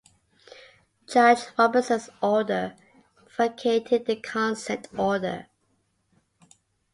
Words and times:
Judge 1.05 1.43
Robertson's 1.59 2.09
order 2.23 2.75
vacated 3.37 4.07
the 4.07 4.15
Consent 4.15 4.87
Order. 4.97 5.45